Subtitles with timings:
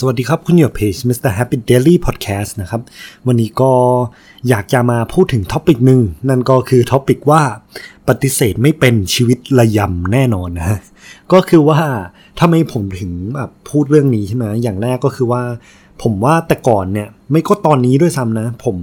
[0.00, 1.32] สวัสดีครับ คุณอยู่เพจ Mr.
[1.38, 2.82] Happy Daily Podcast นะครับ
[3.26, 3.72] วันนี้ก็
[4.48, 7.42] อยากจะมาพูดถึงท็อปิกหนึ่งนั่นก็คือท็อปิกว่า
[8.08, 10.78] ปฏิเสธไม่เป็นชีวิตระยำแน่นอนนะ
[11.32, 11.80] ก็คือว่า
[12.40, 15.42] ทำไมผมถึงแบบพูดเรื่องนี้ใช่ไหมอย่างแรกก็คือว่า
[16.02, 18.76] ผมว่าแต่ก่อนเนี่ยไม่ก็ตอนนี้ด้วยซ้ำนะ ผม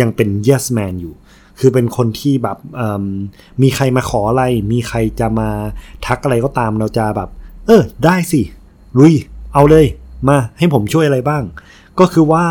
[0.00, 1.14] ยังเป็น yes man อยู่
[1.60, 2.58] คือเป็นคนที่แบบ
[3.62, 5.50] มีใครมาขออะไร มีใครจะมา
[6.06, 7.28] ทักอะไรก็ตามเราจะแบบ
[7.66, 8.40] เออได้สิ
[8.98, 9.14] ลุย
[9.54, 9.86] เอาเลย
[10.28, 11.42] มาให้ผมช่วยอะไรบ้าง
[12.00, 12.44] ก็คือว่า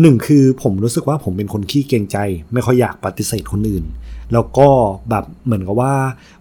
[0.00, 2.16] หนึ่งคือผมรู้สึกว่าผมเป็นคนขี้เกรงใจ
[2.52, 3.84] ไม่ค่อยอยากปฏิเสธคนอื่น
[4.32, 4.68] แล้วก็
[5.10, 5.94] แบบเหมือนกับว่า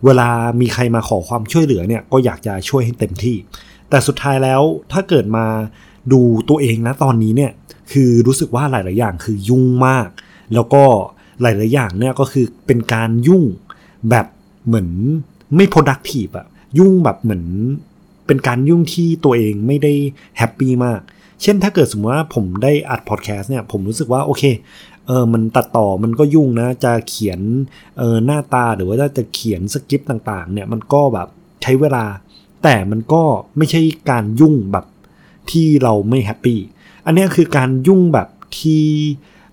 [0.06, 0.30] เวลา
[0.62, 3.36] มีใครมาขอความช่วยเหลือเนี่ยก็อยากจะช่วยให้เต็มที่
[3.90, 5.46] แต่สุดท้ายแล้วถ้าเกิดมา
[6.12, 7.52] ดูตัวเองนะตอนนี้เนี่ย
[7.92, 10.08] คือรู้สึกว่าหลาย ๆ อย่างคือยุ่งมาก
[10.54, 10.84] แล้วก็
[11.42, 13.44] หลาย ๆ อย่างเนี่ยก็คือเป็นการยุ่ง
[14.10, 14.28] แบบ
[14.66, 14.90] เหมือน
[15.56, 16.48] ไม่ productive อะ
[16.80, 17.44] ยุ่งแบบเหมือน
[18.30, 19.94] เป็นการยุ่งที่ตัวเองไม่ได้
[20.38, 21.00] แฮปปี้มาก
[21.42, 24.44] เช่นถ้าเกิดสมมติว่าผมได้อัดพอดแคสต์เนี่ยผมรู้สึกว่าโอเค
[25.08, 27.40] เออมันตัดต่อมันก็ยุ่งนะ จะเขียน
[27.98, 31.28] เออหน้าตาหรือว่าจะเขียนสคริปต์ต่างๆ เนี่ยมันก็แบบ
[31.64, 32.06] ใช้เวลา
[32.64, 33.24] แต่มันก็
[33.58, 34.86] ไม่ใช่การยุ่งแบบ
[35.52, 36.60] ที่เราไม่แฮปปี้
[37.06, 38.28] อันนี้คือการยุ่งแบบ
[38.60, 38.84] ที่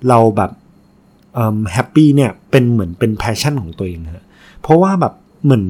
[0.08, 0.50] เราแบบ
[1.72, 4.24] แฮปปี้เนี่ยเป็นเหมือนเป็น passion ของตัวเองนะ
[4.62, 5.64] เพราะว่าแบบ เหมือน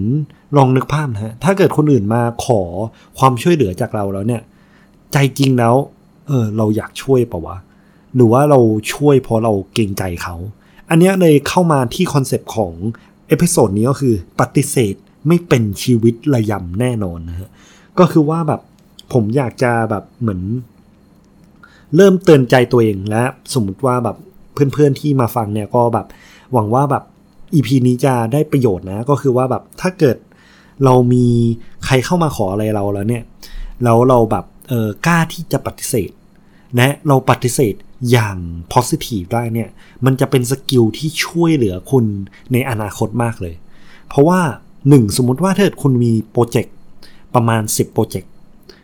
[0.57, 2.61] ลองนึกภาพนะฮะถ้าเกิดคนอื่นมาขอ
[3.19, 4.43] ความช่วยเหลือจากเราแล้วเนี่ย
[5.13, 5.75] ใจจริงแล้ว
[6.27, 7.57] เออ เราอยากช่วยปะวะ
[8.15, 8.61] หรือว่าเรา
[8.95, 10.35] ช่วยเพราะเราเกรงใจเขา
[10.91, 12.73] อันนี้เลยเข้ามาที่คอนเซปต์ของ
[13.29, 14.95] episode นี้ก็คือปฏิเสธ
[15.29, 17.51] ไม่เป็นชีวิตระยำแน่นอนนะฮะ
[17.99, 18.61] ก็คือว่าแบบ
[19.13, 20.41] ผมอยากจะแบบเหมือน
[21.97, 23.23] เริ่มเตือนใจตัวเองและ
[23.55, 24.17] สมมติว่าแบบ
[24.53, 26.07] เพื่อนๆที่มาฟังเนี่ยก็แบบ
[26.53, 27.05] หวังว่าแบบ
[27.55, 30.17] EP นี้จะได้ประโยชน์นะ ก็คือว่าแบบถ้าเกิด
[30.85, 31.27] เรามี
[31.85, 33.23] ใครเข้ามาขออะไรเราแล้วเนี่ย
[33.85, 36.11] แล้วเราแบบเออกล้าที่จะปฏิเสธ
[36.79, 37.75] นะเราปฏิเสธ
[38.11, 38.37] อย่าง
[38.73, 39.69] positive ได้เนี่ย
[40.05, 42.05] มันจะเป็น skill ที่ช่วยเหลือคุณ
[42.53, 43.55] ในอนาคตมากเลย
[44.09, 44.41] เพราะว่า
[44.89, 46.75] หนึ่งสมมติว่าถ้าคุณมีโปรเจกต์
[47.35, 48.31] ประมาณ 10 โปรเจกต์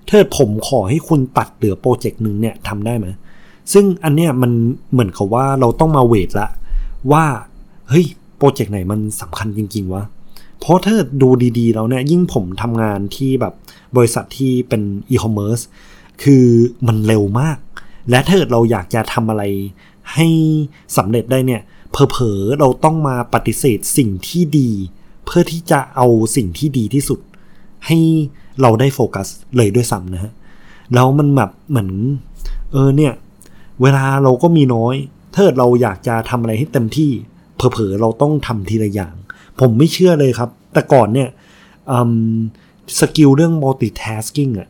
[0.08, 3.06] ถ้าผมขอให้คุณตัดเหลือโปรเจกต์หนึ่งเนี่ยทำได้ไหม
[3.72, 4.52] ซึ่งอันเนี้ยมัน
[4.92, 6.48] เหมือนกับว่าเราต้องมาเวทละ
[7.12, 7.24] ว่า
[7.88, 8.06] เฮ้ย
[8.42, 10.04] โปรเจกต์ไหนมันสำคัญจริง ๆ วะ
[10.60, 13.54] เพราะถ้าดูดีๆ แล้วเนี่ยยิ่งผมทำงานที่แบบ
[13.96, 15.58] บริษัทที่เป็นอีคอมเมิร์ซ
[16.22, 16.46] คือ
[16.86, 17.58] มันเร็วมาก
[18.10, 19.42] และถ้าเราอยากจะทำอะไร
[20.14, 20.28] ให้
[20.96, 24.70] สำเร็จได้เนี่ยเพอๆเราต้องมาปฏิเสธสิ่งที่ดี
[25.24, 27.20] เพื่อที่จะเอาสิ่งที่ดีที่สุด
[27.86, 27.98] ให้
[28.60, 29.26] เราได้โฟกัส
[29.56, 30.32] เลยด้วยซ้ำนะฮะ
[30.94, 31.90] แล้วมันแบบเหมือน
[32.72, 33.12] เออเนี่ย
[33.82, 34.94] เวลาเราก็มีน้อย
[35.34, 37.12] ถ้าเราอยากจะทำอะไรให้เต็มที่
[37.70, 39.14] เผลอๆเราต้องทำทีละอย่าง
[39.60, 41.28] ผมไม่เชื่อเลยครับ แต่ก่อนเนี่ย
[43.00, 44.68] สกิลเรื่อง multitasking อะ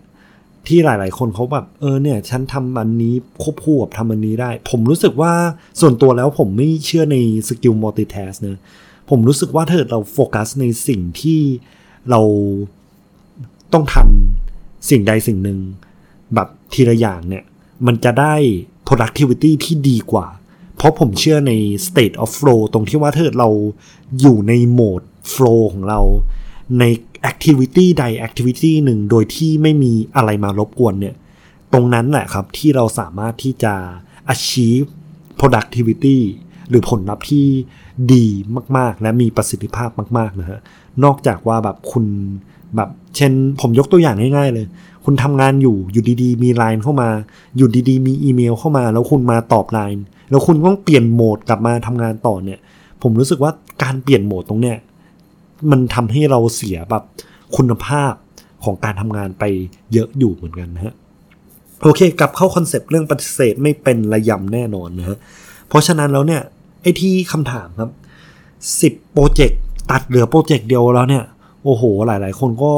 [0.67, 5.33] ที่หลาย ๆ คนเขาแบบเออเนี่ย ฉันทำอันนี้ควบคู่กับทำอันนี้ได้ ผมรู้สึกว่า
[5.81, 7.17] ส่วนตัวแล้วผมไม่เชื่อใน
[7.49, 8.59] สกิล multitask นะ
[9.11, 11.41] ผมรู้สึกว่าถ้าเราโฟกัสในสิ่งที่
[12.11, 12.21] เรา
[13.73, 15.59] ต้องทำสิ่งใดสิ่งหนึ่ง
[16.35, 17.45] แบบทีละอย่างเนี่ย
[17.87, 18.35] มันจะได้
[18.87, 20.27] productivity ที่ดีกว่า
[20.83, 21.53] เพราะผมเชื่อใน
[21.87, 23.49] state of flow ตรงที่ว่าถ้าเรา
[24.21, 26.01] อยู่ในโหมด flow ของเรา
[26.79, 26.85] ใน
[27.31, 31.15] activity ใด activity หนึ่งโดยที่ไม่มีอะไรมารบกวนเนี่ย
[31.73, 33.75] ตรงนั้นแหละครับที่เราสามารถที่จะ
[34.35, 34.87] achieve
[35.41, 36.19] productivity
[36.69, 37.47] หรือผลลัพธ์ที่
[38.13, 38.27] ดี
[38.77, 40.61] มาก ๆ และมีประสิทธิภาพมาก ๆ นะฮะ
[41.05, 42.05] นอกจากว่าแบบคุณ
[42.77, 44.67] แบบเช่นผมยกตัวอย่างง่าย ๆ เลย
[45.05, 47.09] คุณทำงานอยู่อยู่ดีๆ มีไลน์เข้ามา
[47.57, 52.59] อยู่ดีๆ มีอีเมลเข้ามา แล้วคุณมาตอบไลน์ แล้วคุณต้องเปลี่ยนโหมดกลับมาทำงานต่อเนี่ย
[53.03, 54.77] ผมรู้สึกว่าการเปลี่ยนโหมดตรงเนี้ย
[55.71, 57.03] มันทำให้เราเสียแบบ
[57.57, 58.13] คุณภาพ
[58.65, 59.45] ของการทำงานไป
[59.93, 60.95] เยอะอยู่เหมือนกันนะฮะ
[61.83, 65.19] โอเคกลับเข้าคอนเซปต์เรื่องปฏิเสธไม่เป็นระยำแน่นอนนะฮะ
[65.69, 66.43] เพราะฉะนั้นแล้วเนี่ย
[66.83, 67.91] ไอ้ที่คำถามครับ
[68.81, 71.25] สิบโปรเจกต์ตัดเหลือโปรเจกต์เดียวแล้วเนี่ย
[71.65, 72.73] โอ้โห หลายๆ คนก็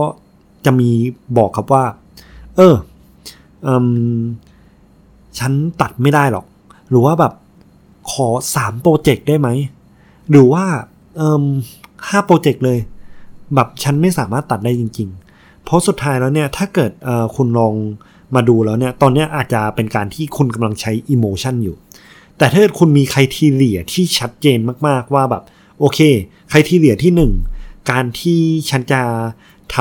[0.64, 0.90] จะมี
[1.36, 1.84] บอกครับว่า
[2.56, 2.74] เออ
[3.66, 3.68] อ
[5.38, 6.46] ฉันตัดไม่ได้หรอก
[6.90, 7.32] หรือว่าแบบ
[8.12, 9.48] ขอสามโปรเจกต์ได้ไหม
[10.30, 10.64] หรือว่า
[11.16, 11.44] เอ่ม
[12.08, 12.78] ห้าโปรเจกต์เลย
[13.54, 16.92] แบบฉันไม่สามารถตัดได้จริง ๆ เพราะสุดท้ายแล้วเนี่ย ถ้าเกิด
[17.36, 17.74] คุณลอง
[18.34, 21.76] มาดูแล้วเนี่ย ตอนนี้อาจจะเป็นการที่คุณกำลังใช้อิโมชันอยู่
[22.38, 25.42] แต่ถ้าคุณมีใครทีเลียที่ชัดเจนมากๆว่าแบบ
[25.80, 25.98] โอเค
[26.50, 27.32] ใครทีเลียที่หนึ่ง
[27.90, 28.40] การที่
[28.70, 29.02] ฉันจะ
[29.74, 29.76] ท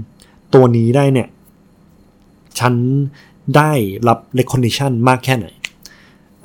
[0.00, 1.28] ำตัวนี้ได้เนี่ย
[2.58, 2.74] ฉัน
[3.56, 3.72] ได้
[4.08, 5.46] รับ recognition มากแค่ไหน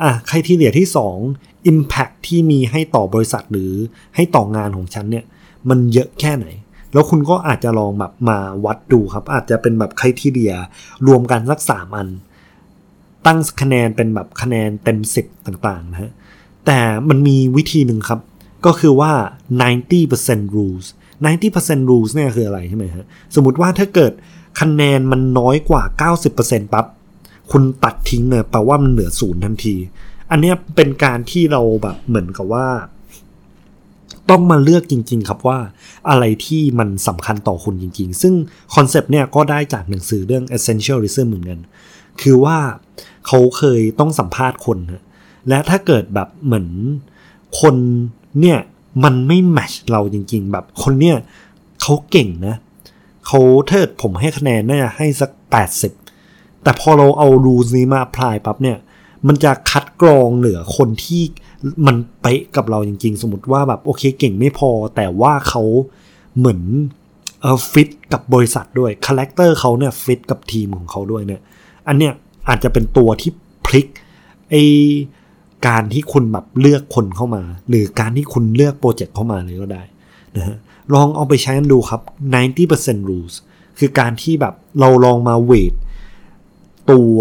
[0.04, 0.88] อะใครที่เหลือที่
[1.28, 3.72] 2 Impact ที่มีให้ต่อบริษัทหรือ
[4.16, 5.26] ให้ต่องานของฉันเนี่ย
[5.70, 6.46] มันเยอะแค่ไหน
[6.94, 10.54] แล้วคุณก็อาจจะลองแบบมาวัดดูครับ อาจจะเป็นแบบใครที่เดีย
[11.08, 12.08] รวมกันสักสามอัน
[13.26, 16.12] ตั้งคะแนนเป็นแบบคะแนนเต็ม 10 ต่างๆนะฮะ
[16.66, 16.80] แต่
[17.10, 18.20] มันมีวิธีหนึ่งครับ
[18.66, 19.12] ก็คือว่า
[19.80, 20.86] 90% rules
[21.38, 23.06] 90% rules เนี่ยคืออะไรใช่ไหมฮะ
[23.36, 24.14] สมมติว่าถ้าเกิด
[24.62, 25.84] คะแนนมันน้อยกว่า
[26.28, 26.86] 90%ปั๊บ
[27.52, 29.76] คุณตัดทิ้งเนี่ยแปลว่ามันเหลือศูนย์ทันที
[30.32, 32.68] อันเนี้ยเป็นการที่เราแบบเหมือนกับว่า
[34.30, 35.60] ต้องมาเลือกจริง ๆ ครับว่า
[36.10, 38.34] อะไรที่มันสำคัญต่อคุณจริง ๆ ซึ่ง
[38.76, 41.60] คอนเซปต์เนี่ยก็ได้จากหนังสือเรื่อง essentialism เหมือนกัน
[42.22, 42.58] คือว่า
[43.28, 45.04] เขาเคยต้องสัมภาษณ์คนนะ
[45.48, 46.68] และถ้าเกิดแบบเหมือน
[47.62, 47.76] คน
[48.42, 48.60] เนี่ย
[49.04, 51.18] มันไม่ match เราจริง ๆ แบบคนเนี่ย
[51.82, 52.56] เขาเก่งนะ
[53.28, 55.32] ถ้าเกิดผมให้คะแนนน่าจะให้สัก
[55.70, 55.99] 80
[56.64, 58.78] แต่พอเราเอา rules นี้มา apply ปั๊บเนี่ย
[59.28, 61.22] มันจะคัดกรองเหลือคนที่
[61.86, 65.64] มันเป๊ะกับเราจริง ๆ สมมติว่าแบบโอเคเก่งไม่พอ แต่ว่าเขา
[66.38, 66.62] เหมือน
[67.42, 71.42] เออฟิตกับบริษัทด้วยคาแรคเตอร์เขาเนี่ยฟิตกับทีมของเขาด้วยเนี่ย
[71.88, 72.14] อันเนี้ย
[72.48, 73.32] อาจจะเป็นตัวที่
[73.66, 73.88] พลิก
[74.50, 74.56] ไอ
[75.68, 79.84] การที่คุณแบบเลือกคนเข้ามา หรือการที่คุณเลือกโปรเจกต์เข้ามาเลยก็ได้
[80.36, 80.58] นะฮะ
[80.94, 82.02] ลองเอาไปใช้กันดูครับ
[82.56, 83.36] 90% rules
[83.80, 85.74] คือการที่แบบเราลองมาเวท
[86.92, 87.20] ตัว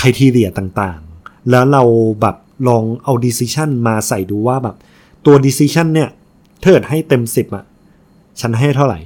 [0.00, 1.82] คุณทีเรียต่างๆ แล้วเรา
[2.20, 2.36] แบบ
[2.68, 4.76] ลองเอา decision มาใส่ดูว่าแบบ
[5.26, 6.10] ตัว decision เนี่ย
[6.62, 7.64] เทิดให้เต็ม 10อะ
[8.40, 9.00] ฉันให้เท่าไหร่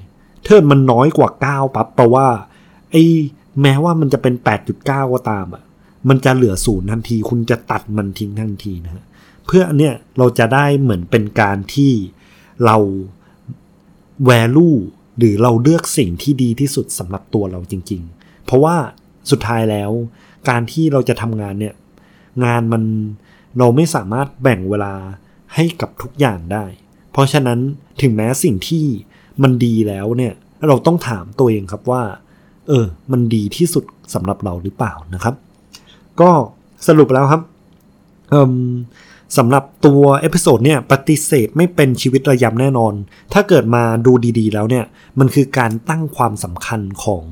[0.44, 2.26] เทิดมันน้อยกว่า 9ปั๊บแปลว่า
[2.90, 3.04] ไอ้
[3.62, 4.34] แม้ว่ามันจะเป็น
[4.72, 5.62] 8.9 ก็ตามอะ
[6.08, 9.04] มันจะเหลือศูนย์ทันที คุณจะตัดมันทิ้งทันทีนะฮะ
[9.46, 11.92] เพื่ออันเนี้ยเราจะได้เหมือนเป็นการที่
[12.64, 12.76] เรา
[14.28, 14.78] value
[15.18, 18.76] หรือเราเลือกสิ่งที่ดีที่สุดสำหรับตัวเราจริง ๆ เพราะว่า
[19.30, 19.90] สุดท้ายแล้ว
[20.48, 21.74] การที่เราจะทำงานเนี่ย
[22.44, 22.82] งานมัน
[23.58, 24.94] เราไม่สามารถแบ่งเวลา
[25.54, 26.64] ให้กับทุกอย่างได้
[27.12, 27.58] เพราะฉะนั้น
[28.02, 28.84] ถึงแม้สิ่งที่
[29.42, 30.34] มันดีแล้วเนี่ย
[30.68, 32.02] เราต้องถามตัวเองครับว่า
[32.68, 33.84] เออ มันดีที่สุด
[34.14, 35.34] สำหรับเราหรือเปล่านะครับ
[36.20, 36.30] ก็
[36.86, 37.42] สรุปแล้วครับ
[38.30, 38.52] เอ่ม
[39.36, 42.94] สำหรับตัว episode เนี่ยปฏิเสธไม่เป็นชีวิตระยำแน่นอน
[43.32, 44.84] ถ้าเกิดมาดูดีๆแล้วเนี่ย
[45.18, 47.24] มันคือการตั้งความสำคัญของ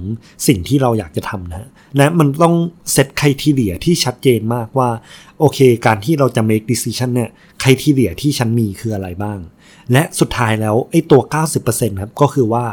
[0.46, 2.56] สิ่งที่เราอยากจะทำนะและมันต้อง
[2.92, 4.90] set criteria ที่ชัดเจนมากว่า
[5.38, 7.30] โอเค การที่เราจะ make decision เนี่ย
[7.60, 9.38] criteria ที่ฉันมีคืออะไรบ้าง
[9.92, 11.20] และสุดท้ายแล้วไอ้ตัว
[11.60, 12.64] 90%ครับก็คือว่า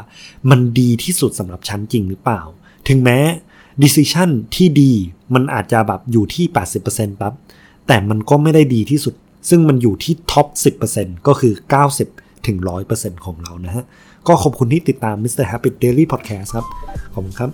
[0.49, 2.41] มันดีที่สุดสำหรับฉันจริงหรือเปล่า
[2.87, 3.19] ถึงแม้
[3.83, 4.93] decision ที่ดี
[5.33, 6.45] มันอาจจะแบบอยู่ที่
[6.83, 7.33] 80%ปั๊บ
[7.88, 9.13] แต่มันก็ไม่ได้ดีที่สุด
[9.50, 10.47] ซึ่งมันอยู่ที่ท็อป
[10.88, 11.53] 10%ก็คือ
[12.00, 12.57] 90 ถึง
[12.91, 13.83] 100%ของเรานะฮะ
[14.27, 15.45] ก็ขอบคุณที่ติดตาม Mr.
[15.51, 16.65] Happy Daily Podcast ครับ
[17.13, 17.50] ขอบคุณครับ